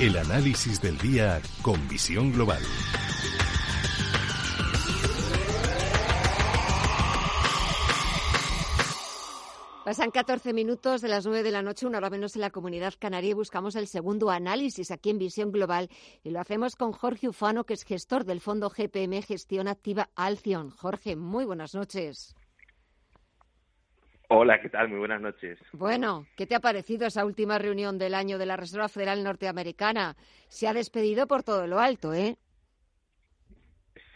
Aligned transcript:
El 0.00 0.16
análisis 0.16 0.80
del 0.80 0.96
día 0.96 1.42
con 1.60 1.86
visión 1.86 2.32
global. 2.32 2.62
Pasan 9.84 10.10
14 10.10 10.54
minutos 10.54 11.02
de 11.02 11.08
las 11.08 11.26
9 11.26 11.42
de 11.42 11.50
la 11.50 11.60
noche, 11.60 11.86
una 11.86 11.98
hora 11.98 12.08
menos 12.08 12.34
en 12.34 12.40
la 12.40 12.48
comunidad 12.48 12.94
canaria, 12.98 13.32
y 13.32 13.34
buscamos 13.34 13.76
el 13.76 13.88
segundo 13.88 14.30
análisis 14.30 14.90
aquí 14.90 15.10
en 15.10 15.18
Visión 15.18 15.52
Global. 15.52 15.90
Y 16.24 16.30
lo 16.30 16.40
hacemos 16.40 16.76
con 16.76 16.92
Jorge 16.92 17.28
Ufano, 17.28 17.64
que 17.64 17.74
es 17.74 17.84
gestor 17.84 18.24
del 18.24 18.40
fondo 18.40 18.70
GPM 18.70 19.20
Gestión 19.20 19.68
Activa 19.68 20.08
Alcion. 20.16 20.70
Jorge, 20.70 21.14
muy 21.14 21.44
buenas 21.44 21.74
noches. 21.74 22.34
Hola, 24.32 24.60
¿qué 24.60 24.68
tal? 24.68 24.88
Muy 24.88 25.00
buenas 25.00 25.20
noches. 25.20 25.58
Bueno, 25.72 26.24
¿qué 26.36 26.46
te 26.46 26.54
ha 26.54 26.60
parecido 26.60 27.04
esa 27.04 27.24
última 27.24 27.58
reunión 27.58 27.98
del 27.98 28.14
año 28.14 28.38
de 28.38 28.46
la 28.46 28.56
Reserva 28.56 28.88
Federal 28.88 29.24
Norteamericana? 29.24 30.14
Se 30.46 30.68
ha 30.68 30.72
despedido 30.72 31.26
por 31.26 31.42
todo 31.42 31.66
lo 31.66 31.80
alto, 31.80 32.14
¿eh? 32.14 32.36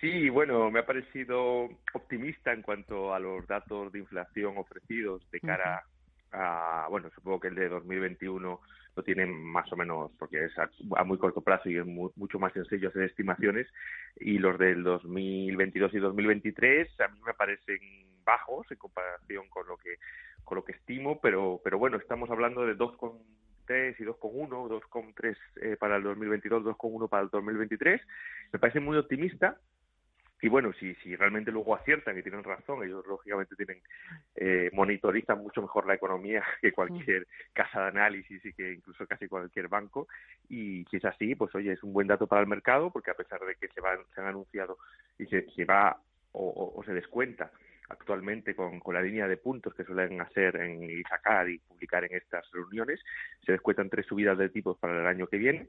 Sí, 0.00 0.28
bueno, 0.28 0.70
me 0.70 0.78
ha 0.78 0.86
parecido 0.86 1.68
optimista 1.94 2.52
en 2.52 2.62
cuanto 2.62 3.12
a 3.12 3.18
los 3.18 3.44
datos 3.48 3.90
de 3.90 3.98
inflación 3.98 4.56
ofrecidos 4.56 5.28
de 5.32 5.40
cara 5.40 5.82
a, 6.30 6.86
bueno, 6.90 7.10
supongo 7.12 7.40
que 7.40 7.48
el 7.48 7.56
de 7.56 7.68
2021 7.68 8.60
lo 8.94 9.02
tienen 9.02 9.34
más 9.34 9.72
o 9.72 9.76
menos 9.76 10.12
porque 10.16 10.44
es 10.44 10.52
a, 10.56 11.02
muy 11.02 11.18
corto 11.18 11.40
plazo 11.40 11.68
y 11.68 11.78
es 11.78 11.86
mucho 11.86 12.38
más 12.38 12.52
sencillo 12.52 12.90
hacer 12.90 13.02
estimaciones 13.02 13.66
y 14.20 14.38
los 14.38 14.56
del 14.60 14.84
2022 14.84 15.92
y 15.94 15.98
2023 15.98 17.00
a 17.00 17.08
mí 17.08 17.20
me 17.26 17.34
parecen 17.34 18.13
bajos 18.24 18.70
en 18.70 18.78
comparación 18.78 19.48
con 19.48 19.66
lo 19.66 19.76
que 19.76 19.98
con 20.44 20.56
lo 20.56 20.64
que 20.64 20.72
estimo, 20.72 21.20
pero 21.20 21.60
pero 21.62 21.78
bueno, 21.78 21.96
estamos 21.96 22.30
hablando 22.30 22.66
de 22.66 22.76
2,3 22.76 23.96
y 23.98 24.04
2,1, 24.04 24.48
2,3 24.48 25.36
eh, 25.62 25.76
para 25.76 25.96
el 25.96 26.02
2022, 26.02 26.62
2,1 26.64 27.08
para 27.08 27.22
el 27.24 27.30
2023. 27.30 28.00
Me 28.52 28.58
parece 28.58 28.80
muy 28.80 28.96
optimista. 28.96 29.58
Y 30.42 30.48
bueno, 30.48 30.74
si, 30.74 30.94
si 30.96 31.16
realmente 31.16 31.50
luego 31.50 31.74
aciertan 31.74 32.18
y 32.18 32.22
tienen 32.22 32.44
razón, 32.44 32.84
ellos 32.84 33.06
lógicamente 33.06 33.56
tienen 33.56 33.80
eh, 34.34 34.68
monitorizan 34.74 35.38
mucho 35.38 35.62
mejor 35.62 35.86
la 35.86 35.94
economía 35.94 36.44
que 36.60 36.70
cualquier 36.70 37.26
casa 37.54 37.80
de 37.80 37.88
análisis 37.88 38.44
y 38.44 38.52
que 38.52 38.74
incluso 38.74 39.06
casi 39.06 39.26
cualquier 39.26 39.68
banco. 39.68 40.06
Y 40.50 40.84
si 40.90 40.98
es 40.98 41.04
así, 41.06 41.34
pues 41.34 41.54
oye, 41.54 41.72
es 41.72 41.82
un 41.82 41.94
buen 41.94 42.08
dato 42.08 42.26
para 42.26 42.42
el 42.42 42.46
mercado 42.46 42.90
porque 42.90 43.10
a 43.10 43.14
pesar 43.14 43.40
de 43.40 43.54
que 43.54 43.68
se, 43.68 43.80
van, 43.80 44.00
se 44.14 44.20
han 44.20 44.26
anunciado 44.26 44.76
y 45.18 45.24
se, 45.26 45.48
se 45.50 45.64
va 45.64 45.98
o, 46.32 46.74
o 46.76 46.84
se 46.84 46.92
descuenta 46.92 47.50
actualmente 47.88 48.54
con, 48.54 48.80
con, 48.80 48.94
la 48.94 49.02
línea 49.02 49.28
de 49.28 49.36
puntos 49.36 49.74
que 49.74 49.84
suelen 49.84 50.20
hacer 50.20 50.56
en, 50.56 50.82
y 50.82 51.02
sacar 51.02 51.48
y 51.48 51.58
publicar 51.58 52.04
en 52.04 52.16
estas 52.16 52.50
reuniones. 52.52 53.00
Se 53.44 53.52
descuentan 53.52 53.90
tres 53.90 54.06
subidas 54.06 54.38
de 54.38 54.48
tipos 54.48 54.78
para 54.78 55.00
el 55.00 55.06
año 55.06 55.26
que 55.26 55.38
viene 55.38 55.68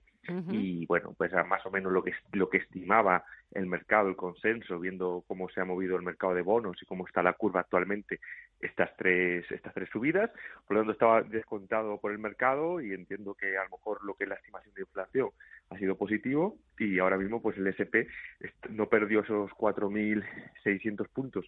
y 0.49 0.85
bueno, 0.87 1.13
pues 1.15 1.31
más 1.47 1.63
o 1.65 1.71
menos 1.71 1.91
lo 1.91 2.03
que 2.03 2.13
lo 2.33 2.49
que 2.49 2.57
estimaba 2.57 3.23
el 3.51 3.67
mercado, 3.67 4.09
el 4.09 4.15
consenso, 4.15 4.79
viendo 4.79 5.23
cómo 5.27 5.49
se 5.49 5.61
ha 5.61 5.65
movido 5.65 5.95
el 5.95 6.01
mercado 6.01 6.33
de 6.33 6.41
bonos 6.41 6.81
y 6.81 6.85
cómo 6.85 7.05
está 7.05 7.21
la 7.21 7.33
curva 7.33 7.59
actualmente, 7.61 8.19
estas 8.59 8.95
tres 8.97 9.45
estas 9.51 9.73
tres 9.73 9.89
subidas. 9.89 10.31
Por 10.67 10.75
lo 10.75 10.81
tanto, 10.81 10.93
estaba 10.93 11.21
descontado 11.21 11.99
por 11.99 12.11
el 12.11 12.19
mercado 12.19 12.81
y 12.81 12.93
entiendo 12.93 13.35
que 13.35 13.57
a 13.57 13.63
lo 13.65 13.69
mejor 13.69 14.03
lo 14.03 14.15
que 14.15 14.23
es 14.23 14.29
la 14.29 14.35
estimación 14.35 14.73
de 14.73 14.81
inflación 14.81 15.29
ha 15.69 15.77
sido 15.77 15.95
positivo 15.97 16.57
y 16.77 16.99
ahora 16.99 17.17
mismo 17.17 17.41
pues 17.41 17.57
el 17.57 17.67
SP 17.71 18.05
no 18.69 18.87
perdió 18.87 19.21
esos 19.21 19.49
4.600 19.51 21.07
puntos 21.09 21.45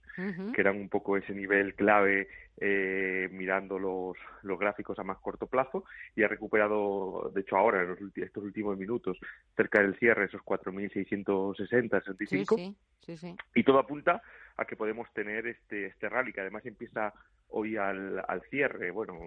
que 0.54 0.62
eran 0.62 0.78
un 0.78 0.90
poco 0.90 1.18
ese 1.18 1.34
nivel 1.34 1.76
clave 1.76 2.28
eh, 2.60 3.30
mirando 3.32 3.78
los, 3.78 4.18
los 4.44 4.58
gráficos 4.60 4.98
a 4.98 5.04
más 5.04 5.20
corto 5.20 5.48
plazo 5.48 5.84
y 6.16 6.24
ha 6.24 6.28
recuperado 6.28 7.32
de 7.34 7.42
hecho 7.42 7.58
ahora 7.58 7.82
en 7.82 7.90
los, 7.90 8.00
estos 8.16 8.44
últimos 8.44 8.78
minutos 8.78 9.18
cerca 9.56 9.82
del 9.82 9.98
cierre 10.00 10.26
esos 10.26 10.42
4.660 10.42 12.04
65 12.06 12.56
sí, 12.56 12.76
sí, 13.02 13.18
sí, 13.18 13.36
y 13.54 13.64
todo 13.64 13.80
apunta 13.80 14.22
a 14.56 14.66
que 14.66 14.76
podemos 14.76 15.12
tener 15.14 15.46
este 15.46 15.88
este 15.88 16.10
rally 16.10 16.34
que 16.34 16.42
además 16.42 16.66
empieza 16.66 17.14
hoy 17.50 17.78
al, 17.78 18.24
al 18.28 18.42
cierre. 18.50 18.92
Bueno 18.92 19.18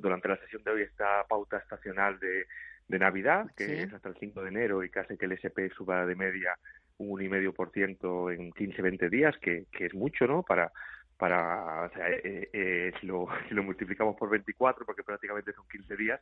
durante 0.00 0.28
la 0.28 0.38
sesión 0.38 0.64
de 0.64 0.70
hoy 0.70 0.82
esta 0.82 1.24
pauta 1.28 1.58
estacional 1.58 2.18
de 2.18 2.46
de 2.92 2.98
Navidad, 2.98 3.50
que 3.56 3.84
es 3.84 3.92
hasta 3.94 4.10
el 4.10 4.16
5 4.16 4.42
de 4.42 4.48
enero 4.50 4.84
y 4.84 4.90
casi 4.90 5.16
que 5.16 5.24
el 5.24 5.32
SP 5.32 5.72
suba 5.74 6.04
de 6.04 6.14
media 6.14 6.58
un 6.98 7.18
1,5% 7.18 8.34
en 8.34 8.52
15-20 8.52 9.08
días, 9.08 9.34
que, 9.38 9.64
que 9.72 9.86
es 9.86 9.94
mucho, 9.94 10.26
¿no? 10.26 10.42
Para, 10.42 10.70
para 11.16 11.86
o 11.86 11.90
sea, 11.94 12.10
eh, 12.10 12.50
eh, 12.52 12.92
si, 13.00 13.06
lo, 13.06 13.28
si 13.48 13.54
lo 13.54 13.62
multiplicamos 13.62 14.14
por 14.16 14.28
24, 14.28 14.84
porque 14.84 15.02
prácticamente 15.02 15.54
son 15.54 15.64
15 15.72 15.96
días, 15.96 16.20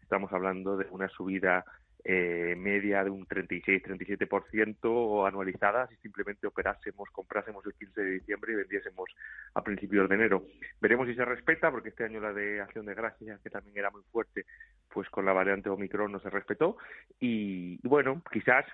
estamos 0.00 0.32
hablando 0.32 0.76
de 0.76 0.86
una 0.90 1.08
subida 1.08 1.64
eh, 2.04 2.54
media 2.58 3.04
de 3.04 3.10
un 3.10 3.26
36-37% 3.26 5.28
anualizada 5.28 5.86
si 5.86 5.96
simplemente 5.96 6.46
operásemos, 6.46 7.08
comprásemos 7.10 7.64
el 7.66 7.74
15 7.74 8.00
de 8.00 8.10
diciembre 8.12 8.52
y 8.52 8.56
vendiésemos 8.56 9.10
a 9.54 9.62
principios 9.62 10.08
de 10.08 10.14
enero. 10.16 10.44
Veremos 10.80 11.06
si 11.06 11.14
se 11.14 11.24
respeta, 11.24 11.70
porque 11.70 11.90
este 11.90 12.04
año 12.04 12.20
la 12.20 12.32
de 12.32 12.60
acción 12.60 12.86
de 12.86 12.94
gracias, 12.94 13.40
que 13.40 13.50
también 13.50 13.76
era 13.76 13.90
muy 13.90 14.02
fuerte, 14.10 14.46
pues 14.92 15.08
con 15.10 15.24
la 15.24 15.32
variante 15.32 15.68
Omicron 15.68 16.12
no 16.12 16.20
se 16.20 16.30
respetó. 16.30 16.76
Y, 17.20 17.78
bueno, 17.86 18.22
quizás 18.32 18.64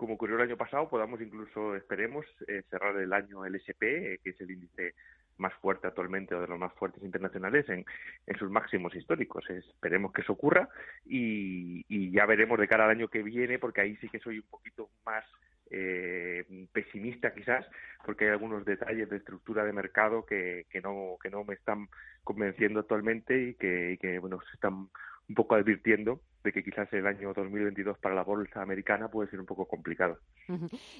como 0.00 0.14
ocurrió 0.14 0.36
el 0.36 0.42
año 0.42 0.56
pasado, 0.56 0.88
podamos 0.88 1.20
incluso, 1.20 1.76
esperemos, 1.76 2.24
eh, 2.48 2.62
cerrar 2.70 2.96
el 2.96 3.12
año 3.12 3.44
LSP, 3.44 3.82
eh, 3.82 4.20
que 4.24 4.30
es 4.30 4.40
el 4.40 4.50
índice 4.50 4.94
más 5.36 5.52
fuerte 5.60 5.86
actualmente 5.86 6.34
o 6.34 6.40
de 6.40 6.48
los 6.48 6.58
más 6.58 6.72
fuertes 6.72 7.02
internacionales 7.04 7.68
en, 7.68 7.84
en 8.26 8.38
sus 8.38 8.50
máximos 8.50 8.94
históricos. 8.94 9.44
Esperemos 9.50 10.10
que 10.14 10.22
eso 10.22 10.32
ocurra 10.32 10.70
y, 11.04 12.10
ya 12.12 12.24
veremos 12.24 12.58
de 12.58 12.66
cara 12.66 12.84
al 12.84 12.90
año 12.90 13.08
que 13.08 13.22
viene, 13.22 13.58
porque 13.58 13.82
ahí 13.82 13.96
sí 13.96 14.08
que 14.08 14.18
soy 14.20 14.38
un 14.38 14.48
poquito 14.48 14.88
más 15.04 15.24
eh, 15.70 16.66
pesimista 16.72 17.34
quizás, 17.34 17.66
porque 18.04 18.24
hay 18.24 18.30
algunos 18.30 18.64
detalles 18.64 19.08
de 19.10 19.18
estructura 19.18 19.64
de 19.64 19.72
mercado 19.74 20.24
que, 20.24 20.64
que 20.70 20.80
no 20.80 21.18
que 21.22 21.30
no 21.30 21.44
me 21.44 21.54
están 21.54 21.88
convenciendo 22.24 22.80
actualmente 22.80 23.38
y 23.38 23.54
que 23.54 24.18
bueno 24.18 24.40
se 24.40 24.54
están 24.54 24.88
un 25.30 25.34
poco 25.34 25.54
advirtiendo 25.54 26.20
de 26.42 26.52
que 26.52 26.64
quizás 26.64 26.92
el 26.92 27.06
año 27.06 27.32
2022 27.32 27.98
para 27.98 28.16
la 28.16 28.24
bolsa 28.24 28.62
americana 28.62 29.08
puede 29.08 29.30
ser 29.30 29.38
un 29.38 29.46
poco 29.46 29.64
complicado. 29.64 30.18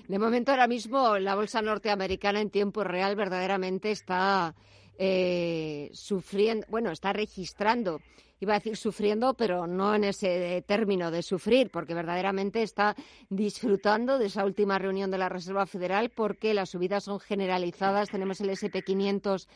De 0.06 0.18
momento, 0.20 0.52
ahora 0.52 0.68
mismo, 0.68 1.18
la 1.18 1.34
bolsa 1.34 1.60
norteamericana 1.60 2.41
en 2.41 2.50
tiempo 2.50 2.84
real 2.84 3.16
verdaderamente 3.16 3.91
está 3.91 4.54
eh, 4.98 5.91
sufriendo, 5.92 6.64
bueno, 6.70 6.92
está 6.92 7.12
registrando, 7.12 8.00
iba 8.38 8.54
a 8.54 8.58
decir 8.60 8.76
sufriendo, 8.76 9.34
pero 9.34 9.66
no 9.66 9.96
en 9.96 10.04
ese 10.04 10.62
término 10.64 11.10
de 11.10 11.22
sufrir, 11.22 11.68
porque 11.72 11.94
verdaderamente 11.94 12.62
está 12.62 12.94
disfrutando 13.30 14.16
de 14.16 14.26
esa 14.26 14.44
última 14.44 14.78
reunión 14.78 15.10
de 15.10 15.18
la 15.18 15.28
Reserva 15.28 15.66
Federal, 15.66 16.10
porque 16.10 16.54
las 16.54 16.70
subidas 16.70 17.02
son 17.02 17.18
generalizadas. 17.18 18.10
Tenemos 18.10 18.41
el 18.41 18.50
SP500 18.50 19.48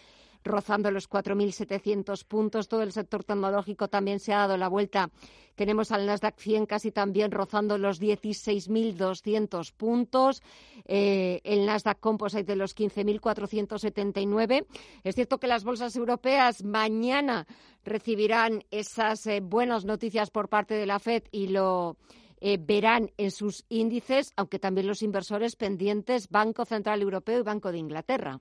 rozando 0.44 0.91
los 0.91 1.09
4.700 1.09 2.25
puntos. 2.25 2.69
Todo 2.69 2.82
el 2.82 2.93
sector 2.93 3.25
tecnológico 3.25 3.88
también 3.88 4.20
se 4.20 4.32
ha 4.32 4.38
dado 4.38 4.56
la 4.56 4.69
vuelta. 4.69 5.11
Tenemos 5.55 5.91
al 5.93 6.06
Nasdaq 6.06 6.38
100 6.38 6.67
casi 6.67 6.91
también 6.91 7.31
rozando 7.31 7.79
los 7.79 8.00
16.200 8.00 9.73
puntos. 9.73 10.43
Eh, 10.85 11.41
el 11.44 11.67
Nasdaq 11.67 12.00
Composite 12.00 12.44
de 12.44 12.56
los 12.56 12.76
15.479. 12.76 14.67
Es 15.02 15.14
cierto 15.14 15.38
que 15.38 15.46
las 15.46 15.64
bolsas 15.64 15.96
europeas 15.96 16.62
mañana 16.64 17.47
recibirán 17.85 18.64
esas 18.70 19.26
eh, 19.26 19.40
buenas 19.40 19.85
noticias 19.85 20.31
por 20.31 20.49
parte 20.49 20.75
de 20.75 20.87
la 20.87 20.99
FED 20.99 21.25
y 21.31 21.49
lo 21.49 21.97
eh, 22.40 22.58
verán 22.61 23.11
en 23.17 23.31
sus 23.31 23.64
índices, 23.69 24.32
aunque 24.37 24.58
también 24.58 24.87
los 24.87 25.02
inversores 25.02 25.56
pendientes 25.56 26.29
Banco 26.29 26.64
Central 26.64 27.00
Europeo 27.00 27.40
y 27.40 27.43
Banco 27.43 27.73
de 27.73 27.79
Inglaterra. 27.79 28.40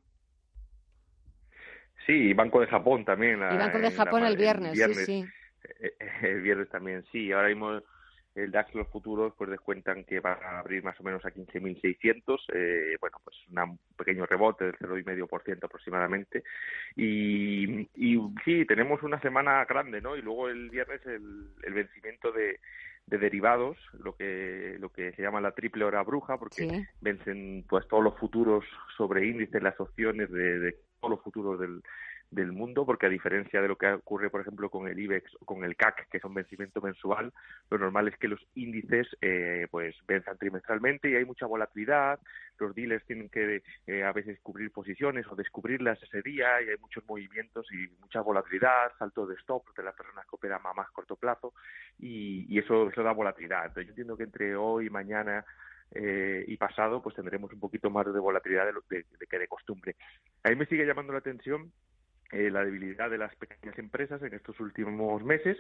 Sí, 2.06 2.34
Banco 2.34 2.60
de 2.60 2.68
Japón 2.68 3.06
también. 3.06 3.40
y 3.40 3.58
Banco 3.58 3.80
de 3.80 3.92
Japón 3.92 4.26
el, 4.26 4.38
viernes, 4.38 4.78
sí, 4.78 4.94
sí. 5.06 5.26
El 6.22 6.42
viernes 6.42 6.70
también, 6.70 7.04
sí. 7.12 7.32
Ahora 7.32 7.50
mismo 7.50 7.82
el 8.36 8.52
DAX 8.52 8.74
los 8.74 8.88
futuros 8.88 9.34
pues 9.38 9.50
descuentan 9.50 10.04
que 10.06 10.20
va 10.20 10.34
a 10.34 10.60
abrir 10.60 10.84
más 10.84 11.00
o 11.00 11.04
menos 11.04 11.24
a 11.24 11.32
15.600, 11.32 12.40
eh, 12.54 12.98
bueno, 13.00 13.18
pues 13.24 13.38
un 13.50 13.80
pequeño 13.96 14.26
rebote 14.26 14.66
del 14.66 14.78
0,5% 14.78 15.64
aproximadamente. 15.64 16.44
Y, 16.96 17.88
y 17.96 18.20
sí, 18.44 18.66
tenemos 18.66 19.04
una 19.04 19.20
semana 19.22 19.64
grande, 19.66 20.02
¿no? 20.02 20.16
Y 20.16 20.22
luego 20.22 20.50
el 20.50 20.70
viernes 20.70 21.06
el, 21.06 21.48
el 21.64 21.74
vencimiento 21.74 22.32
de, 22.32 22.60
de 23.06 23.18
derivados, 23.18 23.78
lo 24.00 24.16
que 24.16 24.78
lo 24.80 24.90
que 24.90 25.12
se 25.14 25.22
llama 25.22 25.42
la 25.42 25.52
triple 25.52 25.84
hora 25.84 26.04
bruja, 26.04 26.38
porque 26.38 26.88
vencen 27.02 27.66
pues 27.68 27.88
todos 27.88 28.04
los 28.04 28.18
futuros 28.18 28.64
sobre 28.98 29.28
índices, 29.28 29.62
las 29.62 29.80
opciones 29.80 30.32
de, 30.32 30.60
de 30.60 30.76
todos 31.00 31.12
los 31.12 31.22
futuros 31.22 31.60
del, 31.60 31.82
del 32.34 32.52
mundo, 32.52 32.86
porque 32.86 33.06
a 33.06 33.10
diferencia 33.10 33.62
de 33.62 33.68
lo 33.68 33.78
que 33.78 33.92
ocurre, 33.92 34.30
por 34.30 34.42
ejemplo, 34.42 34.70
con 34.70 34.88
el 34.88 35.00
IBEX 35.00 35.36
o 35.40 35.46
con 35.46 35.64
el 35.64 35.76
CAC, 35.76 36.10
que 36.10 36.18
es 36.18 36.24
un 36.24 36.34
vencimiento 36.34 36.82
mensual, 36.82 37.32
lo 37.70 37.78
normal 37.78 38.08
es 38.08 38.18
que 38.18 38.28
los 38.28 38.40
índices 38.56 39.08
eh, 39.22 39.68
pues 39.72 39.96
venzan 40.08 40.38
trimestralmente 40.38 41.10
y 41.10 41.16
hay 41.16 41.26
mucha 41.26 41.46
volatilidad, 41.46 42.20
los 42.60 42.74
dealers 42.76 43.06
tienen 43.06 43.30
que 43.30 43.64
eh, 43.88 44.04
a 44.04 44.12
veces 44.12 44.40
cubrir 44.42 44.72
posiciones 44.72 45.26
o 45.30 45.36
descubrirlas 45.36 46.02
ese 46.02 46.22
día 46.22 46.62
y 46.62 46.70
hay 46.70 46.78
muchos 46.78 47.04
movimientos 47.08 47.68
y 47.72 47.88
mucha 48.00 48.22
volatilidad, 48.22 48.92
salto 48.98 49.26
de 49.26 49.36
stop 49.36 49.76
de 49.76 49.84
las 49.84 49.96
personas 49.96 50.26
que 50.26 50.36
operan 50.36 50.62
a 50.64 50.74
más 50.74 50.90
corto 50.92 51.16
plazo 51.16 51.54
y, 52.00 52.46
y 52.54 52.60
eso, 52.60 52.90
eso 52.90 53.04
da 53.04 53.12
volatilidad. 53.12 53.66
Entonces 53.66 53.86
yo 53.86 53.92
entiendo 53.92 54.18
que 54.18 54.24
entre 54.24 54.56
hoy 54.56 54.90
mañana 54.90 55.46
eh, 55.92 56.44
y 56.48 56.58
pasado 56.58 57.02
pues 57.02 57.16
tendremos 57.16 57.52
un 57.54 57.60
poquito 57.60 57.90
más 57.90 58.12
de 58.12 58.20
volatilidad 58.20 58.66
de, 58.66 58.74
lo, 58.74 58.84
de, 58.90 59.06
de 59.20 59.28
que 59.28 59.40
de 59.40 59.48
costumbre. 59.48 59.96
A 60.44 60.50
mí 60.50 60.56
me 60.56 60.66
sigue 60.66 60.86
llamando 60.86 61.14
la 61.14 61.20
atención 61.20 61.72
eh, 62.34 62.50
la 62.50 62.66
debilidad 62.66 63.12
de 63.12 63.20
las 63.20 63.36
pequeñas 63.36 63.78
empresas 63.78 64.22
en 64.24 64.34
estos 64.34 64.60
últimos 64.60 65.24
meses. 65.24 65.58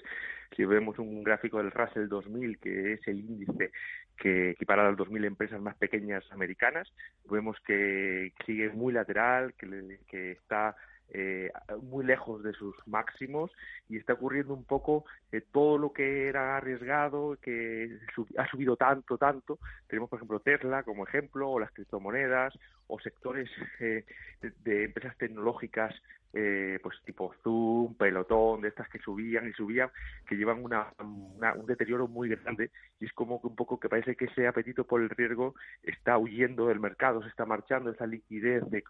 Si 0.55 0.65
vemos 0.65 0.97
un 0.97 1.23
gráfico 1.23 1.59
del 1.59 1.71
Russell 1.71 2.07
2000, 2.07 2.57
que 2.57 2.93
es 2.93 3.07
el 3.07 3.19
índice 3.19 3.71
que 4.17 4.51
equipara 4.51 4.87
a 4.87 4.89
las 4.89 4.97
2.000 4.97 5.25
empresas 5.25 5.61
más 5.61 5.75
pequeñas 5.75 6.23
americanas, 6.31 6.91
vemos 7.29 7.57
que 7.65 8.33
sigue 8.45 8.69
muy 8.69 8.91
lateral, 8.91 9.53
que, 9.53 10.31
está 10.31 10.75
eh, 11.09 11.51
muy 11.81 12.05
lejos 12.05 12.41
de 12.41 12.53
sus 12.53 12.75
máximos 12.87 13.51
y 13.87 13.97
está 13.97 14.13
ocurriendo 14.13 14.55
un 14.55 14.63
poco 14.63 15.05
eh, 15.31 15.41
todo 15.51 15.77
lo 15.77 15.93
que 15.93 16.27
era 16.27 16.57
arriesgado, 16.57 17.37
que 17.39 17.99
ha 18.37 18.47
subido 18.47 18.77
tanto, 18.77 19.17
tanto. 19.17 19.59
Tenemos, 19.87 20.09
por 20.09 20.17
ejemplo, 20.17 20.39
Tesla 20.39 20.81
como 20.81 21.05
ejemplo, 21.05 21.51
o 21.51 21.59
las 21.59 21.71
criptomonedas, 21.71 22.57
o 22.87 22.99
sectores 22.99 23.49
eh, 23.79 24.05
de, 24.41 24.83
empresas 24.85 25.17
tecnológicas 25.17 25.93
eh, 26.33 26.79
pues 26.81 26.99
tipo 27.05 27.33
Zoom, 27.43 27.95
Pelotón, 27.95 28.61
de 28.61 28.69
estas 28.69 28.89
que 28.89 28.99
subían 28.99 29.47
y 29.47 29.53
subían, 29.53 29.89
que 30.27 30.35
llevan 30.35 30.63
una, 30.63 30.87
un 30.99 31.65
deterioro 31.67 32.07
muy 32.07 32.29
grande 32.29 32.71
y 32.99 33.05
es 33.05 33.13
como 33.13 33.39
que 33.39 33.47
un 33.47 33.55
poco 33.55 33.79
que 33.79 33.89
parece 33.89 34.15
que 34.15 34.25
ese 34.25 34.47
apetito 34.47 34.85
por 34.85 35.01
el 35.01 35.09
riesgo 35.09 35.53
está 35.83 36.17
huyendo 36.17 36.67
del 36.67 36.79
mercado, 36.79 37.21
se 37.21 37.29
está 37.29 37.45
marchando, 37.45 37.91
esa 37.91 38.07
liquidez 38.07 38.63
de 38.69 38.83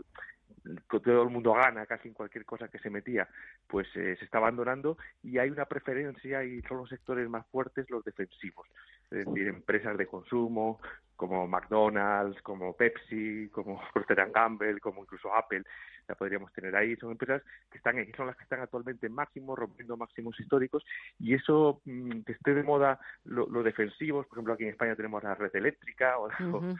todo 0.88 1.24
el 1.24 1.30
mundo 1.30 1.54
gana 1.54 1.86
casi 1.86 2.08
en 2.08 2.14
cualquier 2.14 2.46
cosa 2.46 2.70
que 2.70 2.80
se 2.80 2.90
metía, 2.90 3.28
pues 3.68 3.88
eh, 3.96 4.16
se 4.18 4.26
está 4.26 4.38
abandonando 4.38 4.98
y 5.22 5.38
hay 5.38 5.50
una 5.50 5.66
preferencia 5.66 6.44
y 6.44 6.62
son 6.62 6.78
los 6.78 6.90
sectores 6.90 7.28
más 7.30 7.46
fuertes 7.48 7.90
los 7.90 8.04
defensivos, 8.06 8.68
es 9.14 9.26
decir, 9.26 9.48
empresas 9.48 9.98
de 9.98 10.08
consumo 10.08 10.80
como 11.16 11.48
McDonald's, 11.48 12.42
como 12.42 12.76
Pepsi, 12.76 13.48
como 13.50 13.80
Procter 13.94 14.30
Gamble, 14.32 14.80
como 14.80 15.04
incluso 15.04 15.34
Apple, 15.34 15.64
la 16.08 16.16
podríamos 16.16 16.52
tener 16.52 16.76
ahí. 16.76 16.96
Son 16.98 17.12
empresas 17.12 17.42
que 17.72 17.78
están, 17.78 17.96
son 18.18 18.28
las 18.28 18.36
que 18.36 18.44
están 18.44 18.62
actualmente 18.62 19.08
en 19.08 19.14
máximos, 19.14 19.58
rompiendo 19.58 19.96
máximos 19.96 20.38
históricos, 20.40 20.84
y 21.20 21.34
eso 21.34 21.82
mmm, 21.86 22.22
que 22.22 22.34
esté 22.34 22.54
de 22.54 22.64
moda 22.64 23.00
lo, 23.24 23.48
lo, 23.48 23.64
defensivos, 23.64 24.26
por 24.28 24.38
ejemplo, 24.38 24.54
aquí 24.54 24.64
en 24.64 24.72
España 24.72 24.96
tenemos 24.96 25.24
la 25.24 25.36
red 25.36 25.56
eléctrica, 25.56 26.18
o, 26.18 26.26
uh 26.26 26.30
-huh. 26.30 26.74
o, 26.74 26.78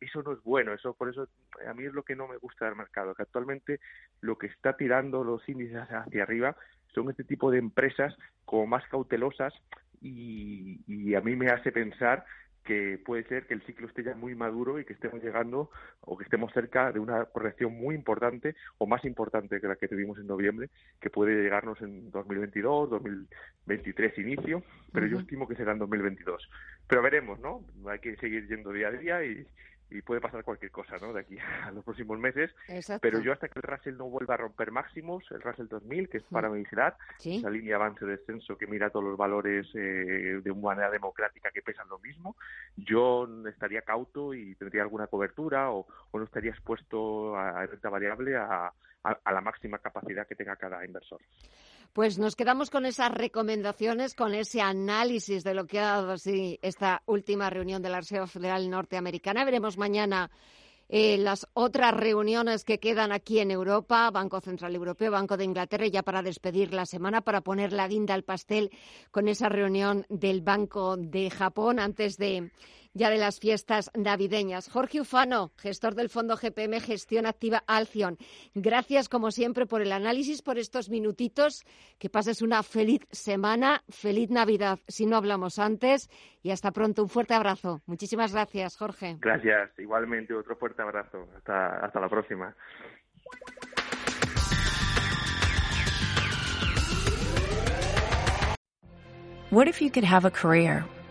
eso 0.00 0.22
no 0.22 0.32
es 0.32 0.42
bueno, 0.42 0.72
eso 0.72 0.94
por 0.94 1.10
eso 1.10 1.28
a 1.68 1.74
mí 1.74 1.84
es 1.84 1.92
lo 1.92 2.04
que 2.04 2.16
no 2.16 2.28
me 2.28 2.36
gusta 2.36 2.66
del 2.66 2.76
mercado, 2.76 3.14
que 3.14 3.22
actualmente 3.22 3.80
lo 4.20 4.38
que 4.38 4.46
está 4.46 4.76
tirando 4.76 5.24
los 5.24 5.46
índices 5.48 5.82
hacia 5.90 6.22
arriba 6.22 6.56
son 6.94 7.10
este 7.10 7.24
tipo 7.24 7.50
de 7.50 7.58
empresas 7.58 8.16
como 8.44 8.66
más 8.66 8.86
cautelosas 8.88 9.52
y, 10.04 10.80
y 10.86 11.14
a 11.14 11.20
mí 11.20 11.34
me 11.34 11.48
hace 11.48 11.72
pensar 11.72 12.24
que 12.64 12.98
puede 13.04 13.24
ser 13.24 13.46
que 13.46 13.54
el 13.54 13.62
ciclo 13.62 13.86
esté 13.86 14.02
ya 14.02 14.14
muy 14.14 14.34
maduro 14.34 14.80
y 14.80 14.84
que 14.84 14.94
estemos 14.94 15.22
llegando 15.22 15.70
o 16.00 16.16
que 16.16 16.24
estemos 16.24 16.52
cerca 16.52 16.90
de 16.92 16.98
una 16.98 17.26
corrección 17.26 17.74
muy 17.74 17.94
importante 17.94 18.56
o 18.78 18.86
más 18.86 19.04
importante 19.04 19.60
que 19.60 19.68
la 19.68 19.76
que 19.76 19.86
tuvimos 19.86 20.18
en 20.18 20.26
noviembre, 20.26 20.70
que 21.00 21.10
puede 21.10 21.42
llegarnos 21.42 21.80
en 21.82 22.10
2022, 22.10 22.90
2023 22.90 24.18
inicio, 24.18 24.62
pero 24.92 25.06
uh 25.06 25.08
-huh. 25.08 25.12
yo 25.12 25.18
estimo 25.20 25.46
que 25.46 25.56
será 25.56 25.72
en 25.72 25.78
2022. 25.78 26.50
Pero 26.88 27.02
veremos, 27.02 27.38
¿no? 27.40 27.64
Hay 27.86 27.98
que 27.98 28.16
seguir 28.16 28.48
yendo 28.48 28.72
día 28.72 28.88
a 28.88 28.92
día 28.92 29.24
y, 29.24 29.46
y 29.90 30.02
puede 30.02 30.20
pasar 30.20 30.44
cualquier 30.44 30.70
cosa, 30.70 30.96
¿no? 30.98 31.12
De 31.12 31.20
aquí 31.20 31.36
a 31.64 31.70
los 31.70 31.84
próximos 31.84 32.18
meses. 32.18 32.54
Exacto. 32.68 33.00
Pero 33.02 33.20
yo 33.20 33.32
hasta 33.32 33.48
que 33.48 33.58
el 33.58 33.62
Russell 33.62 33.96
no 33.96 34.08
vuelva 34.08 34.34
a 34.34 34.38
romper 34.38 34.70
máximos, 34.70 35.24
el 35.30 35.42
Russell 35.42 35.68
2000, 35.68 36.08
que 36.08 36.18
es 36.18 36.24
para 36.24 36.48
vigilar, 36.48 36.96
¿Sí? 37.18 37.36
esa 37.36 37.50
línea 37.50 37.76
avance-descenso 37.76 38.56
que 38.56 38.66
mira 38.66 38.90
todos 38.90 39.04
los 39.04 39.16
valores 39.16 39.66
eh, 39.74 40.40
de 40.42 40.50
una 40.50 40.74
manera 40.74 40.90
democrática 40.90 41.50
que 41.50 41.62
pesan 41.62 41.88
lo 41.88 41.98
mismo, 41.98 42.36
yo 42.76 43.28
estaría 43.48 43.82
cauto 43.82 44.34
y 44.34 44.54
tendría 44.56 44.82
alguna 44.82 45.06
cobertura 45.06 45.70
o, 45.70 45.86
o 46.10 46.18
no 46.18 46.24
estaría 46.24 46.50
expuesto 46.50 47.36
a 47.36 47.64
renta 47.66 47.88
variable 47.88 48.36
a, 48.36 48.72
a, 49.04 49.18
a 49.24 49.32
la 49.32 49.40
máxima 49.40 49.78
capacidad 49.78 50.26
que 50.26 50.34
tenga 50.34 50.56
cada 50.56 50.84
inversor. 50.84 51.20
Pues 51.94 52.18
nos 52.18 52.34
quedamos 52.34 52.70
con 52.70 52.86
esas 52.86 53.12
recomendaciones, 53.12 54.16
con 54.16 54.34
ese 54.34 54.60
análisis 54.60 55.44
de 55.44 55.54
lo 55.54 55.64
que 55.68 55.78
ha 55.78 55.92
dado 55.92 56.10
así 56.10 56.58
esta 56.60 57.02
última 57.06 57.50
reunión 57.50 57.82
de 57.82 57.88
la 57.88 58.00
Reserva 58.00 58.26
Federal 58.26 58.68
Norteamericana. 58.68 59.44
Veremos 59.44 59.73
mañana 59.76 60.30
eh, 60.88 61.16
las 61.16 61.46
otras 61.54 61.94
reuniones 61.94 62.64
que 62.64 62.78
quedan 62.78 63.10
aquí 63.10 63.38
en 63.38 63.50
Europa, 63.50 64.10
Banco 64.10 64.40
Central 64.40 64.74
Europeo, 64.74 65.10
Banco 65.10 65.36
de 65.36 65.44
Inglaterra, 65.44 65.86
ya 65.86 66.02
para 66.02 66.22
despedir 66.22 66.74
la 66.74 66.84
semana, 66.84 67.22
para 67.22 67.40
poner 67.40 67.72
la 67.72 67.88
guinda 67.88 68.14
al 68.14 68.22
pastel 68.22 68.70
con 69.10 69.28
esa 69.28 69.48
reunión 69.48 70.04
del 70.10 70.42
Banco 70.42 70.96
de 70.96 71.30
Japón 71.30 71.80
antes 71.80 72.18
de 72.18 72.50
ya 72.94 73.10
de 73.10 73.18
las 73.18 73.40
fiestas 73.40 73.90
navideñas. 73.94 74.70
Jorge 74.70 75.00
Ufano, 75.00 75.52
gestor 75.58 75.94
del 75.94 76.08
Fondo 76.08 76.36
GPM 76.36 76.80
Gestión 76.80 77.26
Activa 77.26 77.62
Alcion. 77.66 78.16
Gracias, 78.54 79.08
como 79.08 79.30
siempre, 79.30 79.66
por 79.66 79.82
el 79.82 79.92
análisis, 79.92 80.42
por 80.42 80.58
estos 80.58 80.88
minutitos. 80.88 81.64
Que 81.98 82.08
pases 82.08 82.40
una 82.40 82.62
feliz 82.62 83.02
semana, 83.10 83.82
feliz 83.88 84.30
Navidad, 84.30 84.78
si 84.88 85.06
no 85.06 85.16
hablamos 85.16 85.58
antes. 85.58 86.08
Y 86.42 86.50
hasta 86.50 86.70
pronto. 86.70 87.02
Un 87.02 87.08
fuerte 87.08 87.34
abrazo. 87.34 87.82
Muchísimas 87.86 88.32
gracias, 88.32 88.76
Jorge. 88.76 89.16
Gracias. 89.20 89.70
Igualmente, 89.78 90.34
otro 90.34 90.56
fuerte 90.56 90.82
abrazo. 90.82 91.28
Hasta, 91.36 91.84
hasta 91.84 92.00
la 92.00 92.08
próxima. 92.08 92.54
What 99.50 99.68
if 99.68 99.80
you 99.80 99.90
could 99.90 100.04
have 100.04 100.24
a 100.24 100.30
career 100.30 100.84